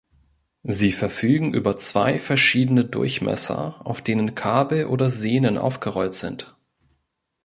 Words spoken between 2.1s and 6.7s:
verschiedene Durchmesser, auf denen Kabel oder Sehnen aufgerollt sind.